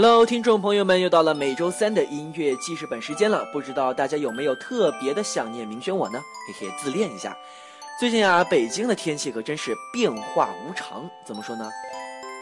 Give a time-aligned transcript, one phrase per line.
[0.00, 3.44] Hello，听众朋友们，又到了每周三的音乐记事本时间了。
[3.52, 6.22] 不知道大家有没有特别的想念明轩我呢？
[6.46, 7.36] 嘿嘿，自恋一下。
[7.98, 11.10] 最近啊，北京的天气可真是变化无常。
[11.26, 11.68] 怎么说呢？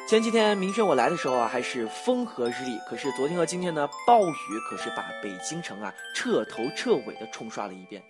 [0.06, 2.79] 前几天明轩我来的时候啊，还是风和日丽。
[2.87, 8.02] 可是昨天和今天呢，暴雨可是把北京城啊彻头彻尾的冲刷了一遍。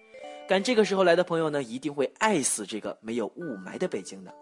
[0.48, 4.34] 赶这个时候来的朋友呢，一定会爱死这个没有雾霾的北京的。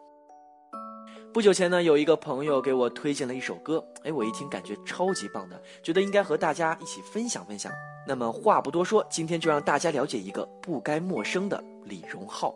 [1.35, 7.73] 不久前呢，有一个朋友给我推荐了一首歌，哎，我一听感觉超级棒的，觉得应该和大家一起分享分享。
[8.07, 12.55] 那么话不多说，今天就让大家了解一个不该陌生的李荣浩。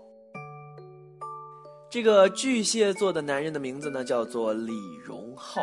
[1.90, 4.72] 这个巨蟹座的男人的名字呢，叫做李
[5.04, 5.60] 荣浩。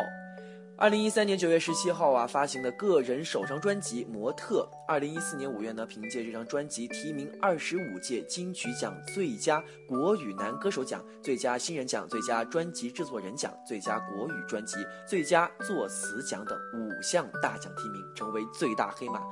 [0.78, 4.68] 二零一三年九月十七号啊，发行的个人首张专辑《模特》。
[4.86, 14.76] 二零一四年五月呢，凭借这张专辑提名二十五届金曲奖最佳国语男歌手奖、最佳新人奖、最佳专辑制作人奖、最佳国语专辑、
[15.08, 19.22] 最佳作词奖等五项大奖提名，成为最大黑马。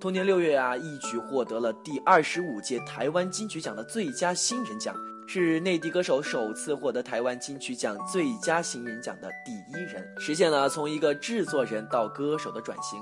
[0.00, 4.96] 同年六月啊，一举获得了第二十五届台湾金曲奖的最佳新人奖。
[5.30, 12.98] 是内地歌手首次获得台湾金曲奖最佳新人奖的第一人，实现了从一个制作人到歌手的转型。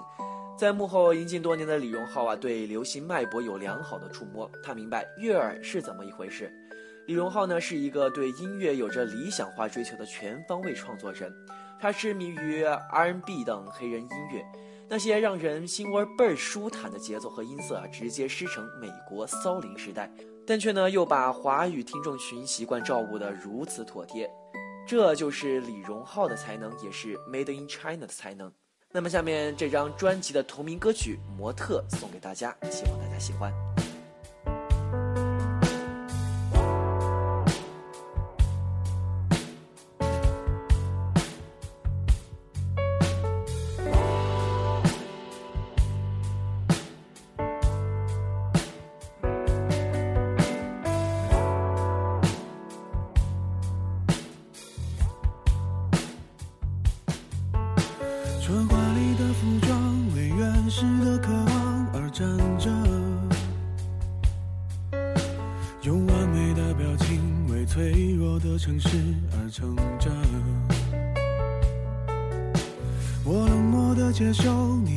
[0.59, 6.53] 在幕后引进多年的李荣浩啊，对流行脉搏有良好的触摸，他明白悦耳是怎么一回事。
[7.07, 11.33] 李荣浩呢，是一个对音乐有着理想化追求的全方位创作人，
[11.79, 14.45] 他痴迷于 R&B 等黑人音乐，
[14.89, 20.11] 那些让人心窝倍儿舒坦的节奏和音色啊，直接师承美国骚灵时代。
[20.47, 24.31] 但却呢，又把华语听众群习惯照顾得如此妥帖，
[24.87, 28.53] 这就是李荣浩的才能，也是 Made in China 的才能。
[28.93, 33.53] 那么，下面这张专辑的同名歌曲《模特》送给大家，希望大家喜欢。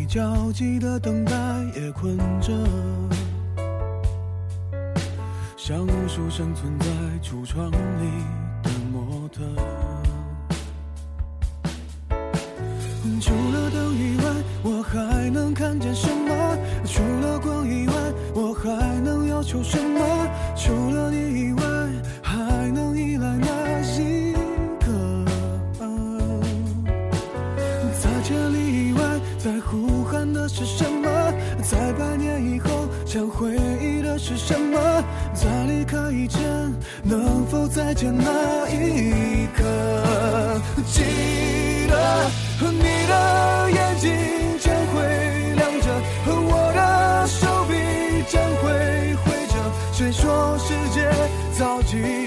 [0.10, 1.34] 焦急的等待，
[1.76, 2.52] 也困着，
[5.56, 6.88] 像无数生存在
[7.22, 8.10] 橱窗里
[8.64, 9.44] 的模特。
[13.22, 13.70] 除了
[34.30, 34.78] 是什么？
[35.34, 36.40] 在离开以前，
[37.02, 39.64] 能否再见那一刻？
[40.86, 41.02] 记
[41.88, 42.30] 得
[42.62, 44.12] 你的眼睛
[44.60, 45.02] 将会
[45.56, 45.90] 亮着，
[46.28, 47.74] 我的手臂
[48.30, 49.56] 将会挥着。
[49.94, 51.10] 谁说世界
[51.58, 52.19] 早已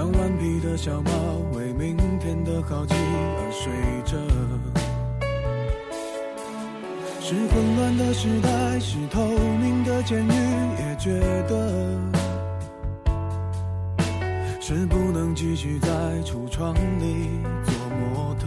[0.00, 1.12] 像顽皮的小猫，
[1.52, 3.70] 为明天的好奇而睡
[4.06, 4.16] 着。
[7.20, 9.20] 是混乱的时代，是透
[9.60, 10.32] 明的监狱，
[10.78, 11.98] 也觉得
[14.58, 15.88] 是不能继续在
[16.24, 17.28] 橱窗里
[17.66, 18.46] 做模特。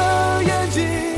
[0.00, 1.09] 的眼睛。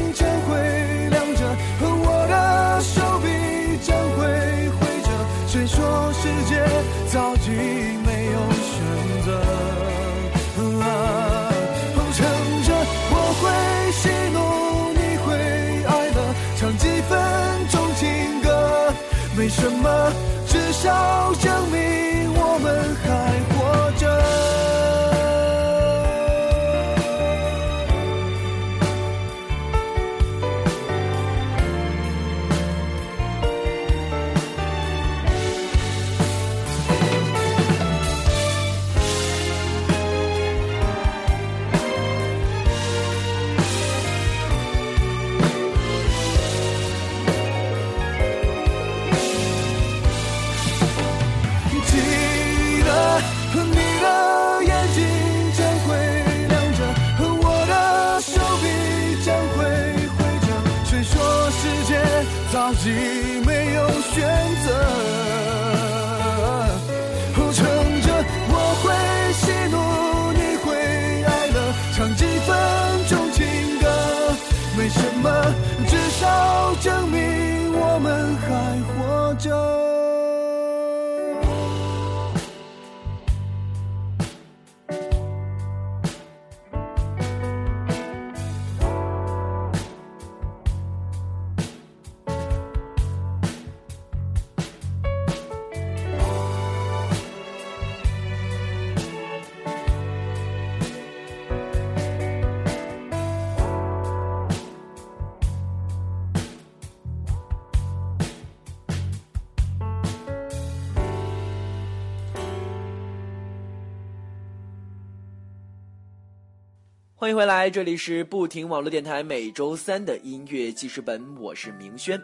[117.23, 122.21] 欢迎回来，这里是不停网络电台每周三的音乐记事本，我是明轩。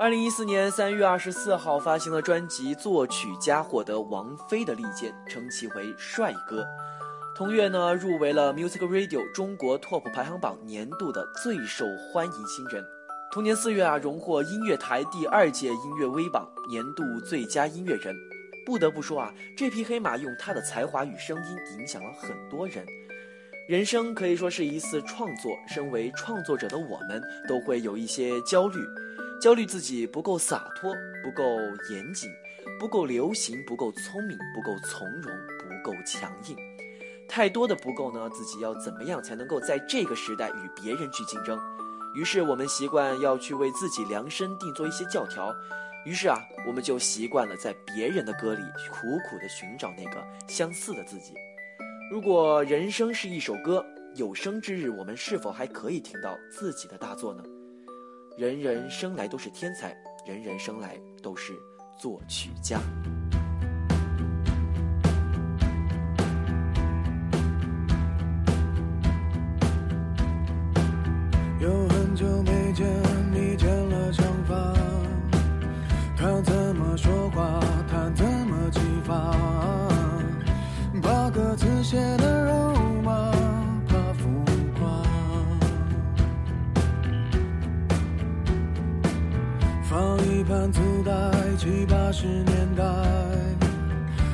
[0.00, 6.66] 二零一四年三月二十四号发行了专辑《作曲家》，获得王菲的力荐，称其为帅哥。
[7.36, 12.84] 同月呢，入围了 Music Radio 中国 Top 排行榜年度的最受欢迎新人。
[13.30, 18.12] 同年四月啊，荣获音乐台第二届音乐微榜年度最佳音乐人。
[18.66, 22.84] 不得不说啊，这匹黑马用他的才华与声音影响了很多人。
[23.66, 28.78] 人生可以说是一次创作，身为创作者的我们都会有一些焦虑，
[29.40, 31.58] 焦虑自己不够洒脱，不够
[31.90, 32.30] 严谨，
[32.78, 36.56] 不够流行，不够聪明，不够从容，不够强硬，
[37.28, 38.30] 太多的不够呢？
[38.30, 41.58] 自己要怎么样才能够在这个时代与别人去竞争？
[42.14, 45.52] 于是我们习惯要去为自己量身定做一些教条，
[46.04, 51.34] 于是啊，我们就习惯了在别人的歌里苦苦的寻找那个相似的自己。
[52.08, 57.42] 如果人生是一首歌，有生之日，我们是否还可以听到自己的大作呢？
[58.38, 61.52] 人人生来都是天才，人人生来都是
[61.98, 62.78] 作曲家。
[90.72, 91.12] 自带，
[91.56, 92.82] 七八十年代，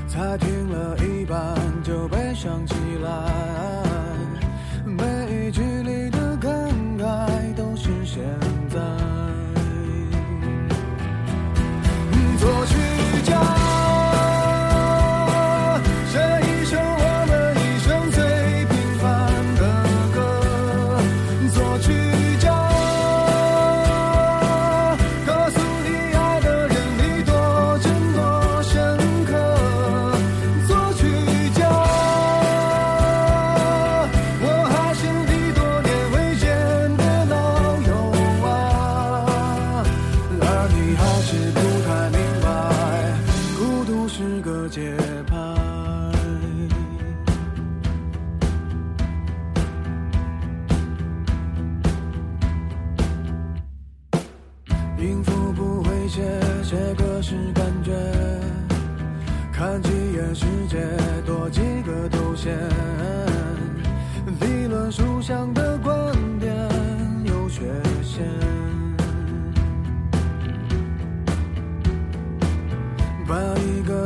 [0.08, 3.10] 才听了一半就悲伤起来。
[4.84, 6.50] 每一句里的感
[6.98, 8.22] 慨都是现
[8.68, 8.78] 在。
[12.38, 12.74] 作曲
[13.22, 13.40] 家，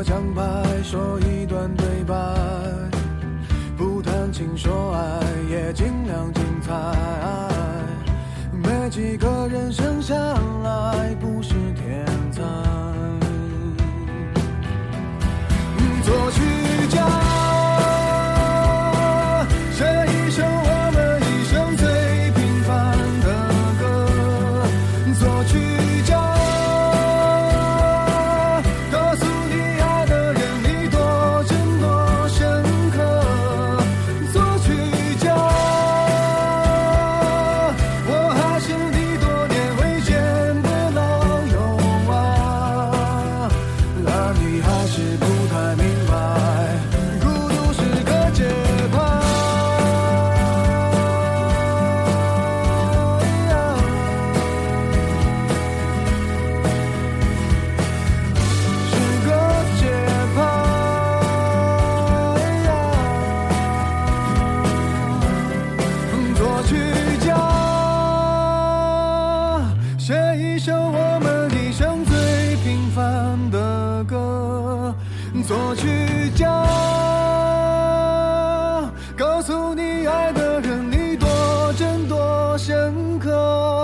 [0.05, 0.43] 奖牌，
[0.83, 2.15] 说一段对白，
[3.77, 5.96] 不谈情说爱，也尽
[82.97, 83.76] 歌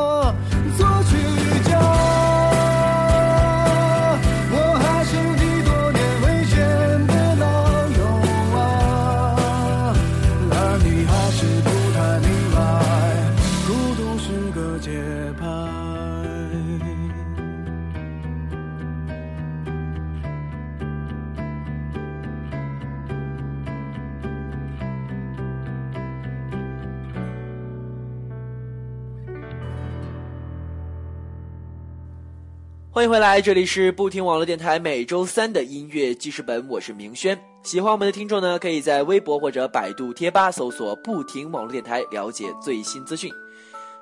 [33.03, 37.37] 欢迎回来，这里是不听网络电台每周三的音乐记事本，我是明轩。
[37.65, 43.29] 喜欢我们的听众呢，可以在微博或者百度贴吧搜索“不听网络电台”了解最新资讯。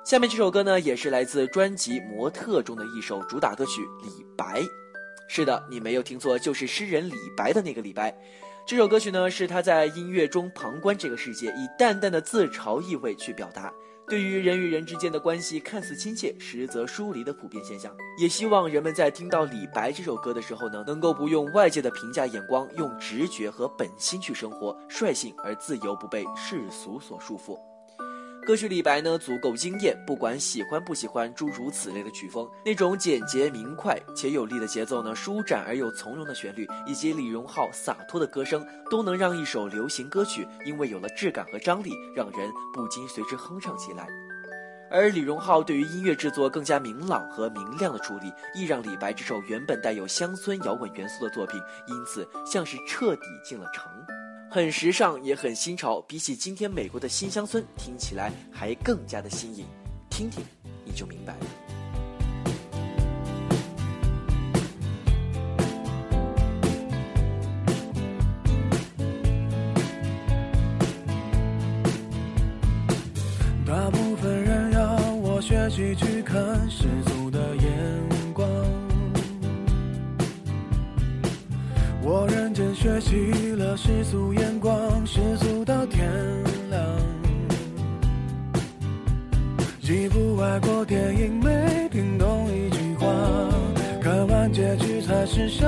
[0.03, 4.61] 下面这首歌呢，也是来自专辑《模特》中的一首主打歌曲《李白》。
[5.27, 8.15] 是的，你没有听错，就是诗人李白的那个李白。
[8.67, 13.73] 这首歌曲呢，是他在音乐中旁观这个世界，以淡淡的自嘲意味去表达。
[14.07, 27.57] 对于人与人之间的关系看似亲切，实则疏离的普遍现象，也希望人们在听到李白这首歌的时候呢，能够不用外界的评价眼光，用直觉和本心去生活，率性而自由，不被世俗所束缚。
[28.51, 44.05] 歌曲李白呢足够惊艳，不管喜欢不喜欢诸如此类的曲风，那种简洁明快且有力的节奏呢，舒展而又从容的旋律，以及李荣浩洒脱的歌声，都能让一首流行歌曲因为有了质感和张力，让人不禁随之哼唱起来。
[44.91, 53.89] 而李荣浩对于音乐制作更加明朗和明亮的处理，亦让李白这首原本带有乡村摇滚元素的作品，因此像是彻底进了城。
[54.53, 59.65] 很时尚，也很新潮，比起今天美国的新乡村，听起来还更加的新颖。
[60.09, 60.43] 听听，
[60.83, 61.39] 你就明白了。
[73.65, 77.10] 大部分人要我学习去看世界
[82.03, 86.09] 我认真学习了世俗眼光，世俗到天
[86.69, 86.81] 亮。
[89.81, 93.07] 一部外国电影没听懂一句话，
[94.01, 95.67] 看完结局才是笑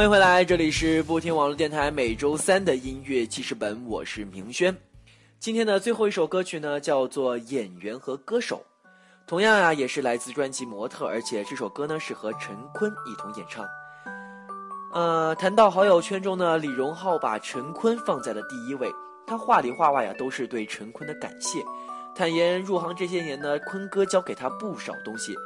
[0.00, 4.74] 欢迎回来，这里是不听网络电台每周三的音乐记事本，我是明轩。
[5.38, 8.64] 今天的最后一首歌曲呢，叫做《演员和歌手》，
[9.26, 13.68] 同样啊，也是来自专辑《模特》，而且这首歌呢是和陈坤一同演唱。
[14.94, 18.90] 呃，谈到好友圈中呢，李荣浩把陈坤放在了第一位，
[19.26, 21.62] 他话里话外呀都是对陈坤的感谢，
[22.14, 25.36] 坦言入行这些年呢，坤哥教给他不少东西。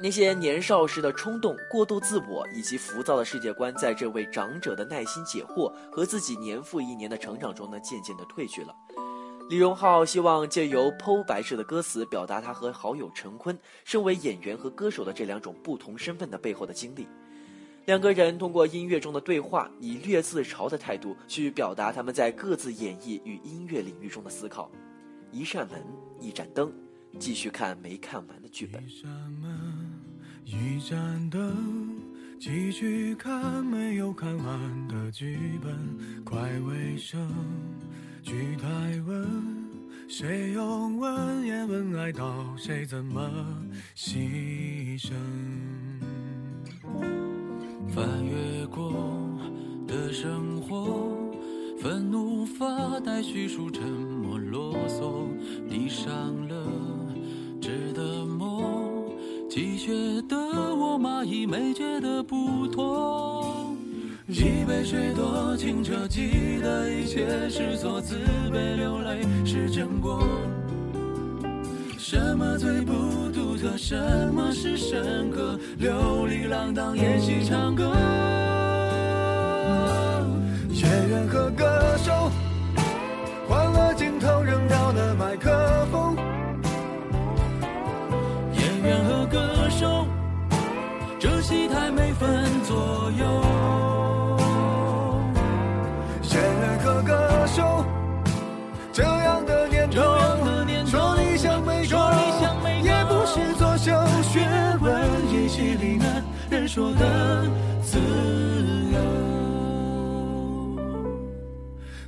[0.00, 8.74] 那些年少时的冲动、过度自我以及浮躁的世界观，在这位长者的耐心解惑和自己年复一年的成长中呢，渐渐的褪去了。
[9.48, 17.06] 李荣浩希望借由剖白式的歌词，表达他和好友陈坤身为演员和歌手的这两种不同身份的背后的经历。
[17.84, 24.70] 两个人通过音乐中的对话，以略自嘲的态度去表达他们在各自演绎与音乐领域中的思考。
[25.30, 25.84] 一扇门，
[26.18, 26.72] 一盏灯，
[27.18, 28.82] 继续看没看完的剧本。
[30.44, 31.96] 一盏灯，
[32.38, 36.22] 继续看没有看完的剧本。
[36.24, 37.30] 快尾声，
[38.22, 38.68] 剧台
[39.06, 39.26] 问，
[40.08, 43.30] 谁用文言文哀悼，谁怎么
[43.96, 45.12] 牺牲？
[47.88, 48.92] 翻越过
[49.86, 51.16] 的生活，
[51.80, 55.28] 愤怒发呆，叙述沉默啰嗦，
[55.68, 56.12] 地上
[56.48, 56.66] 了
[57.64, 59.06] 值得梦。
[59.48, 59.90] 积雪
[60.28, 63.74] 的我，蚂蚁没觉得不妥。
[64.28, 68.16] 一杯水多清澈，记得一切是错，自
[68.52, 70.22] 卑流泪是真果。
[71.96, 72.92] 什么最不
[73.32, 73.74] 独特？
[73.78, 73.96] 什
[74.34, 75.58] 么是深刻？
[75.78, 77.94] 流离浪荡，演戏唱歌。
[80.68, 82.30] 演员和歌手，
[83.48, 85.83] 换了镜头，扔掉了麦克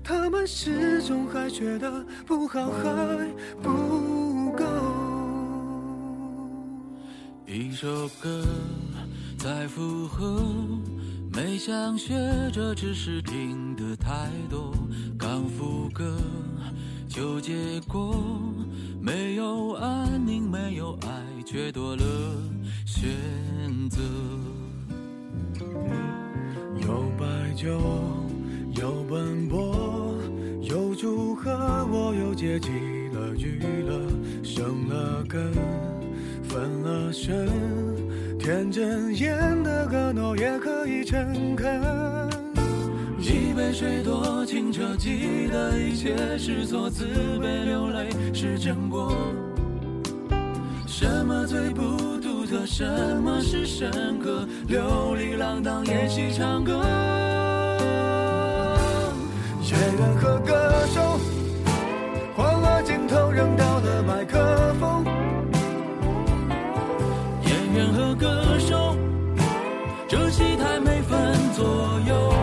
[0.09, 3.29] 他们始终还觉得不好，还
[3.61, 4.64] 不够。
[7.45, 8.45] 一首歌
[9.37, 10.40] 再附和，
[11.35, 12.14] 没想学
[12.53, 14.73] 着，只是听得太多。
[15.19, 16.16] 刚副歌
[17.09, 18.14] 就结果，
[19.01, 22.05] 没有安宁，没有爱，却多了
[22.87, 23.11] 选
[23.90, 24.01] 择。
[26.81, 27.81] 有白酒，
[28.79, 30.15] 有奔波，
[30.61, 31.51] 有祝贺，
[31.91, 32.69] 我又接起
[33.15, 34.07] 了娱乐，
[34.45, 35.51] 生了根。
[36.43, 37.49] 分了身，
[38.39, 41.81] 天真演的个诺也可以诚恳。
[43.19, 47.07] 一杯水多清澈，记得一切是错，自
[47.41, 49.17] 卑流泪是真果。
[50.87, 51.83] 什么最不
[52.21, 52.67] 独特？
[52.67, 52.85] 什
[53.23, 54.47] 么是深刻？
[54.69, 56.85] 流离浪荡，演戏唱歌。
[59.68, 61.18] 演员和歌手，
[62.37, 65.05] 换了镜头，扔掉了麦克风。
[67.42, 68.96] 演员和歌手，
[70.07, 71.64] 这戏台没分左
[72.07, 72.36] 右。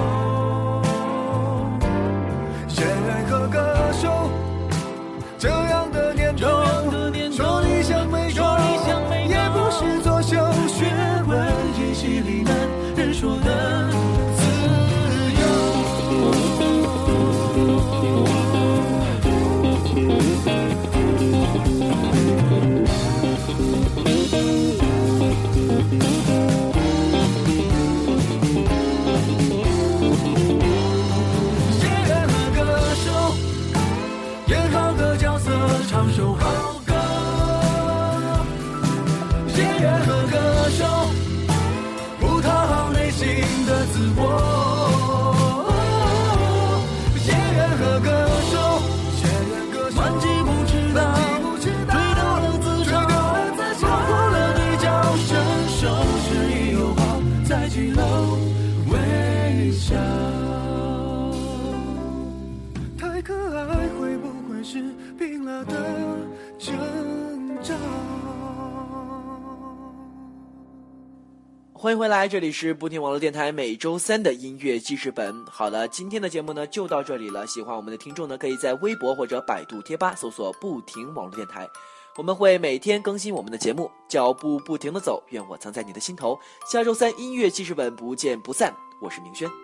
[71.84, 75.46] 欢迎回来，这里是不听网络电台每周三的音乐记事本。
[75.46, 77.46] 好了，今天的节目呢就到这里了。
[77.46, 81.68] 喜欢我们的听众呢，可以在微博或者百度贴吧搜索“不停网络电台”，
[82.16, 83.92] 我们会每天更新我们的节目。
[84.08, 86.40] 脚步不停的走，愿我藏在你的心头。
[86.72, 88.74] 下周三音乐记事本不见不散。
[89.02, 89.63] 我是明轩。